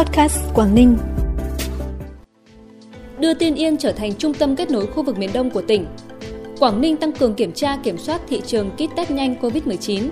[0.00, 0.98] Podcast Quảng Ninh.
[3.18, 5.86] Đưa Tiên Yên trở thành trung tâm kết nối khu vực miền Đông của tỉnh.
[6.60, 10.08] Quảng Ninh tăng cường kiểm tra, kiểm soát thị trường kit test nhanh COVID-19.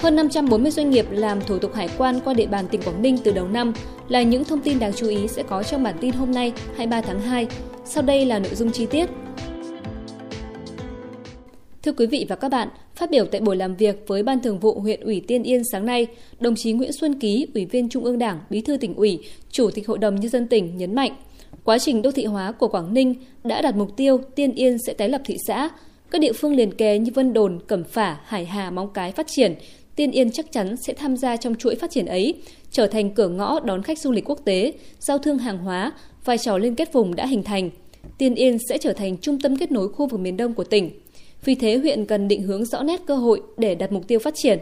[0.00, 3.18] Hơn 540 doanh nghiệp làm thủ tục hải quan qua địa bàn tỉnh Quảng Ninh
[3.24, 3.72] từ đầu năm
[4.08, 7.00] là những thông tin đáng chú ý sẽ có trong bản tin hôm nay 23
[7.00, 7.46] tháng 2.
[7.84, 9.10] Sau đây là nội dung chi tiết.
[11.82, 14.58] Thưa quý vị và các bạn, phát biểu tại buổi làm việc với Ban Thường
[14.58, 16.06] vụ huyện ủy Tiên Yên sáng nay,
[16.40, 19.18] đồng chí Nguyễn Xuân Ký, Ủy viên Trung ương Đảng, Bí thư tỉnh ủy,
[19.50, 21.12] Chủ tịch Hội đồng Nhân dân tỉnh nhấn mạnh,
[21.64, 24.92] quá trình đô thị hóa của Quảng Ninh đã đạt mục tiêu Tiên Yên sẽ
[24.92, 25.68] tái lập thị xã.
[26.10, 29.26] Các địa phương liền kề như Vân Đồn, Cẩm Phả, Hải Hà, Móng Cái phát
[29.28, 29.54] triển,
[29.96, 32.34] Tiên Yên chắc chắn sẽ tham gia trong chuỗi phát triển ấy,
[32.70, 35.92] trở thành cửa ngõ đón khách du lịch quốc tế, giao thương hàng hóa,
[36.24, 37.70] vai trò liên kết vùng đã hình thành.
[38.18, 40.90] Tiên Yên sẽ trở thành trung tâm kết nối khu vực miền Đông của tỉnh.
[41.44, 44.34] Vì thế, huyện cần định hướng rõ nét cơ hội để đặt mục tiêu phát
[44.36, 44.58] triển.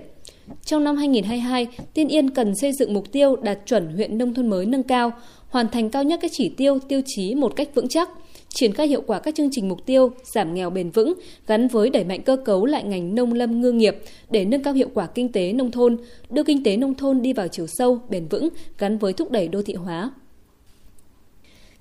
[0.65, 4.51] Trong năm 2022, Tiên Yên cần xây dựng mục tiêu đạt chuẩn huyện nông thôn
[4.51, 5.13] mới nâng cao,
[5.49, 8.09] hoàn thành cao nhất các chỉ tiêu, tiêu chí một cách vững chắc,
[8.49, 11.15] triển khai hiệu quả các chương trình mục tiêu giảm nghèo bền vững
[11.47, 13.99] gắn với đẩy mạnh cơ cấu lại ngành nông lâm ngư nghiệp
[14.31, 15.97] để nâng cao hiệu quả kinh tế nông thôn,
[16.31, 18.49] đưa kinh tế nông thôn đi vào chiều sâu, bền vững
[18.79, 20.11] gắn với thúc đẩy đô thị hóa.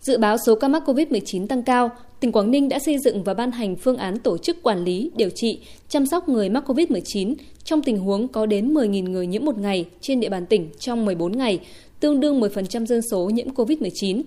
[0.02, 3.34] Dự báo số ca mắc COVID-19 tăng cao, tỉnh Quảng Ninh đã xây dựng và
[3.34, 7.36] ban hành phương án tổ chức quản lý, điều trị, chăm sóc người mắc COVID-19
[7.64, 11.06] trong tình huống có đến 10.000 người nhiễm một ngày trên địa bàn tỉnh trong
[11.06, 11.60] 14 ngày,
[12.00, 14.22] tương đương 10% dân số nhiễm COVID-19.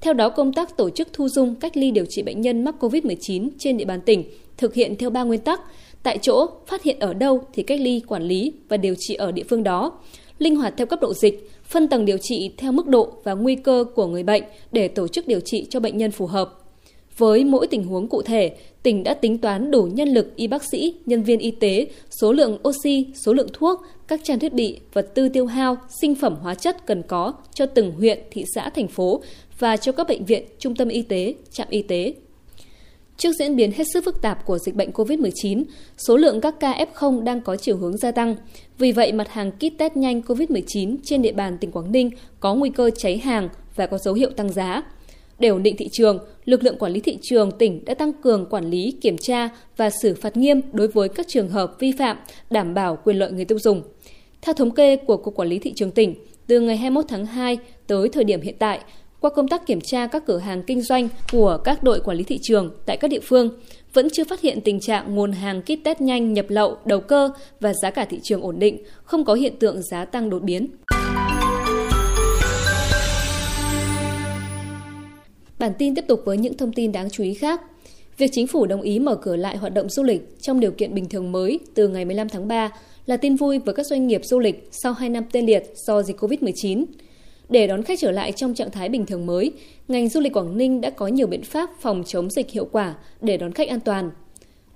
[0.00, 2.74] Theo đó, công tác tổ chức thu dung cách ly điều trị bệnh nhân mắc
[2.80, 4.24] COVID-19 trên địa bàn tỉnh
[4.56, 5.60] thực hiện theo ba nguyên tắc:
[6.02, 9.32] tại chỗ, phát hiện ở đâu thì cách ly, quản lý và điều trị ở
[9.32, 9.98] địa phương đó,
[10.38, 13.56] linh hoạt theo cấp độ dịch, phân tầng điều trị theo mức độ và nguy
[13.56, 16.62] cơ của người bệnh để tổ chức điều trị cho bệnh nhân phù hợp.
[17.16, 20.62] Với mỗi tình huống cụ thể, tỉnh đã tính toán đủ nhân lực y bác
[20.64, 21.86] sĩ, nhân viên y tế,
[22.20, 26.14] số lượng oxy, số lượng thuốc, các trang thiết bị, vật tư tiêu hao, sinh
[26.14, 29.22] phẩm hóa chất cần có cho từng huyện, thị xã, thành phố
[29.58, 32.14] và cho các bệnh viện, trung tâm y tế, trạm y tế.
[33.16, 35.64] Trước diễn biến hết sức phức tạp của dịch bệnh COVID-19,
[35.98, 38.36] số lượng các ca F0 đang có chiều hướng gia tăng.
[38.78, 42.54] Vì vậy, mặt hàng kit test nhanh COVID-19 trên địa bàn tỉnh Quảng Ninh có
[42.54, 44.82] nguy cơ cháy hàng và có dấu hiệu tăng giá.
[45.38, 48.46] Để ổn định thị trường, lực lượng quản lý thị trường tỉnh đã tăng cường
[48.50, 52.16] quản lý, kiểm tra và xử phạt nghiêm đối với các trường hợp vi phạm,
[52.50, 53.82] đảm bảo quyền lợi người tiêu dùng.
[54.42, 56.14] Theo thống kê của Cục Quản lý Thị trường tỉnh,
[56.46, 58.80] từ ngày 21 tháng 2 tới thời điểm hiện tại,
[59.20, 62.24] qua công tác kiểm tra các cửa hàng kinh doanh của các đội quản lý
[62.24, 63.50] thị trường tại các địa phương,
[63.92, 67.30] vẫn chưa phát hiện tình trạng nguồn hàng kit test nhanh nhập lậu, đầu cơ
[67.60, 70.68] và giá cả thị trường ổn định, không có hiện tượng giá tăng đột biến.
[75.58, 77.60] Bản tin tiếp tục với những thông tin đáng chú ý khác.
[78.18, 80.94] Việc chính phủ đồng ý mở cửa lại hoạt động du lịch trong điều kiện
[80.94, 82.70] bình thường mới từ ngày 15 tháng 3
[83.06, 86.02] là tin vui với các doanh nghiệp du lịch sau 2 năm tê liệt do
[86.02, 86.84] dịch COVID-19.
[87.48, 89.52] Để đón khách trở lại trong trạng thái bình thường mới,
[89.88, 92.94] ngành du lịch Quảng Ninh đã có nhiều biện pháp phòng chống dịch hiệu quả
[93.20, 94.10] để đón khách an toàn.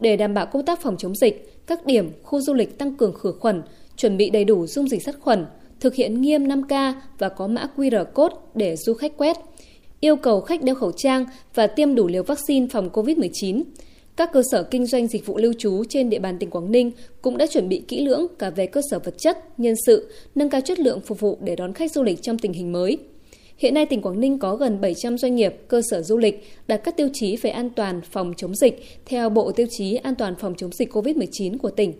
[0.00, 3.14] Để đảm bảo công tác phòng chống dịch, các điểm, khu du lịch tăng cường
[3.14, 3.62] khử khuẩn,
[3.96, 5.46] chuẩn bị đầy đủ dung dịch sát khuẩn,
[5.80, 9.36] thực hiện nghiêm 5K và có mã QR code để du khách quét,
[10.00, 13.62] yêu cầu khách đeo khẩu trang và tiêm đủ liều vaccine phòng COVID-19.
[14.16, 16.90] Các cơ sở kinh doanh dịch vụ lưu trú trên địa bàn tỉnh Quảng Ninh
[17.22, 20.50] cũng đã chuẩn bị kỹ lưỡng cả về cơ sở vật chất, nhân sự, nâng
[20.50, 22.98] cao chất lượng phục vụ để đón khách du lịch trong tình hình mới.
[23.56, 26.84] Hiện nay tỉnh Quảng Ninh có gần 700 doanh nghiệp, cơ sở du lịch đạt
[26.84, 30.34] các tiêu chí về an toàn phòng chống dịch theo Bộ Tiêu chí An toàn
[30.36, 31.92] phòng chống dịch COVID-19 của tỉnh.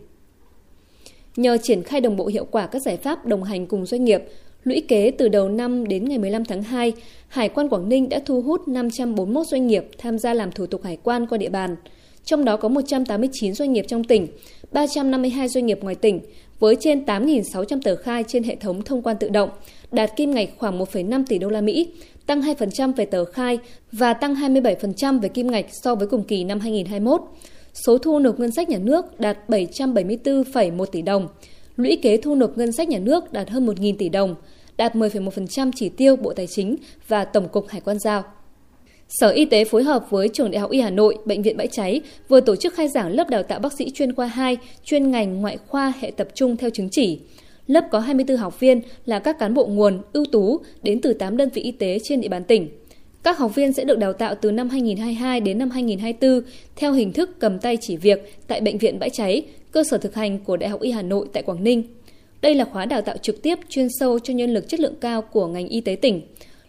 [1.35, 4.23] Nhờ triển khai đồng bộ hiệu quả các giải pháp đồng hành cùng doanh nghiệp,
[4.63, 6.93] lũy kế từ đầu năm đến ngày 15 tháng 2,
[7.27, 10.83] Hải quan Quảng Ninh đã thu hút 541 doanh nghiệp tham gia làm thủ tục
[10.83, 11.75] hải quan qua địa bàn–
[12.25, 14.27] trong đó có 189 doanh nghiệp trong tỉnh,
[14.71, 16.19] 352 doanh nghiệp ngoài tỉnh,
[16.59, 19.49] với trên 8.600 tờ khai trên hệ thống thông quan tự động,
[19.91, 21.87] đạt kim ngạch khoảng 1,5 tỷ đô la Mỹ,
[22.25, 23.59] tăng 2% về tờ khai
[23.91, 27.21] và tăng 27% về kim ngạch so với cùng kỳ năm 2021.
[27.73, 31.27] Số thu nộp ngân sách nhà nước đạt 774,1 tỷ đồng,
[31.75, 34.35] lũy kế thu nộp ngân sách nhà nước đạt hơn 1.000 tỷ đồng,
[34.77, 36.75] đạt 10,1% chỉ tiêu Bộ Tài chính
[37.07, 38.23] và Tổng cục Hải quan giao.
[39.09, 41.67] Sở Y tế phối hợp với Trường Đại học Y Hà Nội, Bệnh viện Bãi
[41.67, 45.11] Cháy vừa tổ chức khai giảng lớp đào tạo bác sĩ chuyên khoa 2, chuyên
[45.11, 47.19] ngành ngoại khoa hệ tập trung theo chứng chỉ.
[47.67, 51.37] Lớp có 24 học viên là các cán bộ nguồn, ưu tú đến từ 8
[51.37, 52.69] đơn vị y tế trên địa bàn tỉnh.
[53.23, 57.13] Các học viên sẽ được đào tạo từ năm 2022 đến năm 2024 theo hình
[57.13, 60.57] thức cầm tay chỉ việc tại Bệnh viện Bãi Cháy, cơ sở thực hành của
[60.57, 61.83] Đại học Y Hà Nội tại Quảng Ninh.
[62.41, 65.21] Đây là khóa đào tạo trực tiếp chuyên sâu cho nhân lực chất lượng cao
[65.21, 66.21] của ngành y tế tỉnh.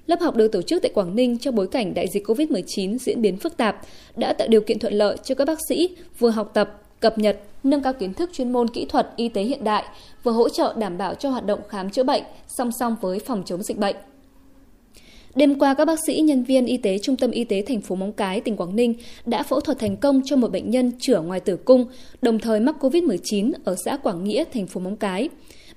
[0.06, 3.22] Lớp học được tổ chức tại Quảng Ninh trong bối cảnh đại dịch COVID-19 diễn
[3.22, 3.80] biến phức tạp,
[4.16, 7.38] đã tạo điều kiện thuận lợi cho các bác sĩ vừa học tập, cập nhật,
[7.64, 9.84] nâng cao kiến thức chuyên môn kỹ thuật y tế hiện đại,
[10.22, 13.42] vừa hỗ trợ đảm bảo cho hoạt động khám chữa bệnh song song với phòng
[13.46, 13.96] chống dịch bệnh.
[15.34, 17.94] Đêm qua, các bác sĩ, nhân viên y tế Trung tâm Y tế thành phố
[17.94, 18.94] Móng Cái, tỉnh Quảng Ninh
[19.26, 21.84] đã phẫu thuật thành công cho một bệnh nhân chữa ngoài tử cung,
[22.22, 25.28] đồng thời mắc COVID-19 ở xã Quảng Nghĩa, thành phố Móng Cái.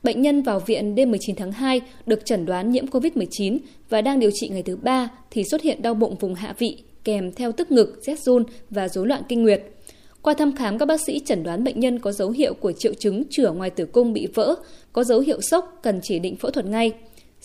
[0.04, 3.58] Bệnh nhân vào viện đêm 19 tháng 2 được chẩn đoán nhiễm COVID-19
[3.90, 6.78] và đang điều trị ngày thứ ba thì xuất hiện đau bụng vùng hạ vị
[7.04, 9.64] kèm theo tức ngực, rét run và rối loạn kinh nguyệt.
[10.22, 12.94] Qua thăm khám, các bác sĩ chẩn đoán bệnh nhân có dấu hiệu của triệu
[12.94, 14.56] chứng chữa ngoài tử cung bị vỡ,
[14.94, 16.92] có dấu hiệu sốc cần chỉ định phẫu thuật ngay.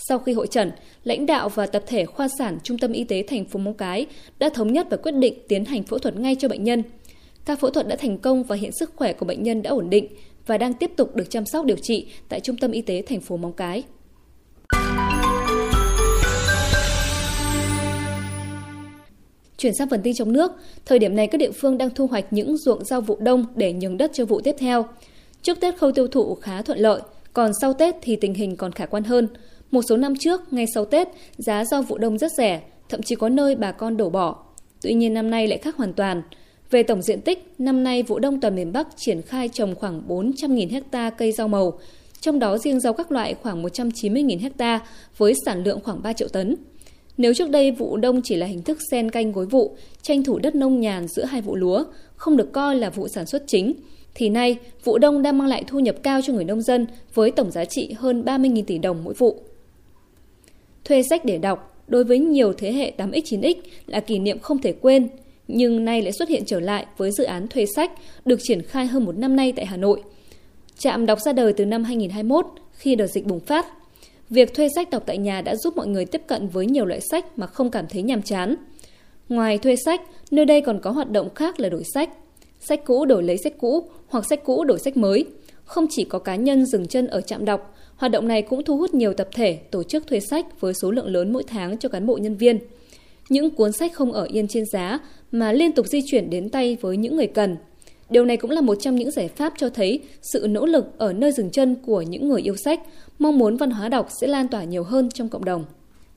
[0.08, 0.70] Sau khi hội trần,
[1.04, 4.06] lãnh đạo và tập thể khoa sản Trung tâm Y tế thành phố Móng Cái
[4.38, 6.82] đã thống nhất và quyết định tiến hành phẫu thuật ngay cho bệnh nhân.
[7.44, 9.90] Ca phẫu thuật đã thành công và hiện sức khỏe của bệnh nhân đã ổn
[9.90, 10.06] định
[10.46, 13.20] và đang tiếp tục được chăm sóc điều trị tại Trung tâm Y tế thành
[13.20, 13.82] phố Móng Cái.
[19.58, 20.52] Chuyển sang phần tin trong nước,
[20.86, 23.72] thời điểm này các địa phương đang thu hoạch những ruộng rau vụ đông để
[23.72, 24.84] nhường đất cho vụ tiếp theo.
[25.42, 27.00] Trước Tết khâu tiêu thụ khá thuận lợi,
[27.32, 29.28] còn sau Tết thì tình hình còn khả quan hơn.
[29.70, 31.08] Một số năm trước, ngay sau Tết,
[31.38, 34.44] giá rau vụ đông rất rẻ, thậm chí có nơi bà con đổ bỏ.
[34.82, 36.22] Tuy nhiên năm nay lại khác hoàn toàn.
[36.70, 40.02] Về tổng diện tích, năm nay vụ đông toàn miền Bắc triển khai trồng khoảng
[40.08, 41.78] 400.000 ha cây rau màu,
[42.20, 44.80] trong đó riêng rau các loại khoảng 190.000 ha
[45.16, 46.56] với sản lượng khoảng 3 triệu tấn.
[47.16, 50.38] Nếu trước đây vụ đông chỉ là hình thức sen canh gối vụ, tranh thủ
[50.38, 51.84] đất nông nhàn giữa hai vụ lúa,
[52.16, 53.72] không được coi là vụ sản xuất chính,
[54.14, 57.30] thì nay vụ đông đang mang lại thu nhập cao cho người nông dân với
[57.30, 59.42] tổng giá trị hơn 30.000 tỷ đồng mỗi vụ.
[60.84, 63.54] Thuê sách để đọc đối với nhiều thế hệ 8X 9X
[63.86, 65.08] là kỷ niệm không thể quên,
[65.48, 67.92] nhưng nay lại xuất hiện trở lại với dự án thuê sách
[68.24, 70.02] được triển khai hơn một năm nay tại Hà Nội.
[70.78, 73.66] Trạm đọc ra đời từ năm 2021 khi đợt dịch bùng phát.
[74.30, 77.00] Việc thuê sách đọc tại nhà đã giúp mọi người tiếp cận với nhiều loại
[77.10, 78.56] sách mà không cảm thấy nhàm chán.
[79.28, 80.00] Ngoài thuê sách,
[80.30, 82.10] nơi đây còn có hoạt động khác là đổi sách.
[82.60, 85.24] Sách cũ đổi lấy sách cũ hoặc sách cũ đổi sách mới.
[85.64, 88.76] Không chỉ có cá nhân dừng chân ở trạm đọc, hoạt động này cũng thu
[88.76, 91.88] hút nhiều tập thể tổ chức thuê sách với số lượng lớn mỗi tháng cho
[91.88, 92.58] cán bộ nhân viên.
[93.28, 94.98] Những cuốn sách không ở yên trên giá
[95.32, 97.56] mà liên tục di chuyển đến tay với những người cần.
[98.10, 101.12] Điều này cũng là một trong những giải pháp cho thấy sự nỗ lực ở
[101.12, 102.80] nơi dừng chân của những người yêu sách,
[103.18, 105.64] mong muốn văn hóa đọc sẽ lan tỏa nhiều hơn trong cộng đồng.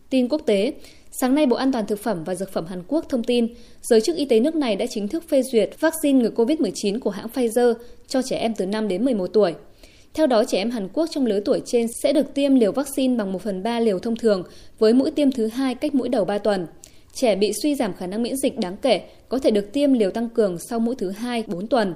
[0.10, 0.74] Tin quốc tế,
[1.16, 3.48] sáng nay Bộ An toàn Thực phẩm và Dược phẩm Hàn Quốc thông tin,
[3.82, 7.10] giới chức y tế nước này đã chính thức phê duyệt vaccine ngừa COVID-19 của
[7.10, 7.74] hãng Pfizer
[8.08, 9.54] cho trẻ em từ 5 đến 11 tuổi.
[10.14, 13.16] Theo đó, trẻ em Hàn Quốc trong lứa tuổi trên sẽ được tiêm liều vaccine
[13.16, 14.44] bằng 1 phần 3 liều thông thường
[14.80, 16.68] với mũi tiêm thứ hai cách mũi đầu 3 tuần.
[17.14, 20.12] Trẻ bị suy giảm khả năng miễn dịch đáng kể có thể được tiêm liều
[20.12, 21.94] tăng cường sau mũi thứ hai 4 tuần.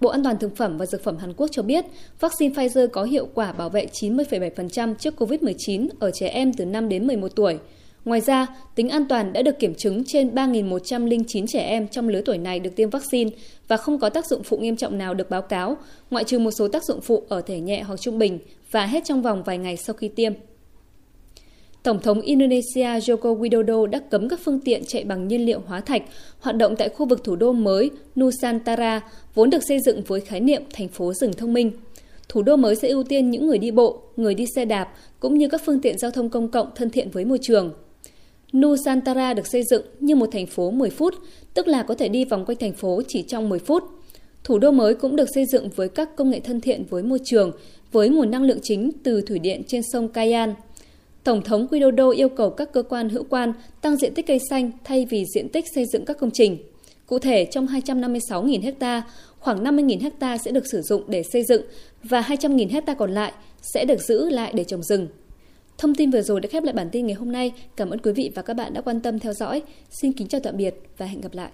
[0.00, 1.84] Bộ An toàn Thực phẩm và Dược phẩm Hàn Quốc cho biết,
[2.20, 6.88] vaccine Pfizer có hiệu quả bảo vệ 90,7% trước COVID-19 ở trẻ em từ 5
[6.88, 7.58] đến 11 tuổi.
[8.04, 12.20] Ngoài ra, tính an toàn đã được kiểm chứng trên 3.109 trẻ em trong lứa
[12.24, 13.30] tuổi này được tiêm vaccine
[13.68, 15.76] và không có tác dụng phụ nghiêm trọng nào được báo cáo,
[16.10, 18.38] ngoại trừ một số tác dụng phụ ở thể nhẹ hoặc trung bình
[18.70, 20.32] và hết trong vòng vài ngày sau khi tiêm.
[21.82, 25.80] Tổng thống Indonesia Joko Widodo đã cấm các phương tiện chạy bằng nhiên liệu hóa
[25.80, 26.02] thạch
[26.40, 27.90] hoạt động tại khu vực thủ đô mới
[28.20, 29.00] Nusantara,
[29.34, 31.72] vốn được xây dựng với khái niệm thành phố rừng thông minh.
[32.28, 34.88] Thủ đô mới sẽ ưu tiên những người đi bộ, người đi xe đạp,
[35.20, 37.72] cũng như các phương tiện giao thông công cộng thân thiện với môi trường.
[38.56, 41.14] Nusantara được xây dựng như một thành phố 10 phút,
[41.54, 43.82] tức là có thể đi vòng quanh thành phố chỉ trong 10 phút.
[44.44, 47.18] Thủ đô mới cũng được xây dựng với các công nghệ thân thiện với môi
[47.24, 47.52] trường,
[47.92, 50.54] với nguồn năng lượng chính từ thủy điện trên sông Kayan–
[51.24, 54.70] Tổng thống Widodo yêu cầu các cơ quan hữu quan tăng diện tích cây xanh
[54.84, 56.58] thay vì diện tích xây dựng các công trình.
[57.06, 59.02] Cụ thể, trong 256.000 ha,
[59.38, 61.62] khoảng 50.000 ha sẽ được sử dụng để xây dựng
[62.02, 63.32] và 200.000 ha còn lại
[63.74, 65.08] sẽ được giữ lại để trồng rừng.
[65.78, 67.52] Thông tin vừa rồi đã khép lại bản tin ngày hôm nay.
[67.76, 69.62] Cảm ơn quý vị và các bạn đã quan tâm theo dõi.
[69.90, 71.50] Xin kính chào tạm biệt và hẹn gặp lại.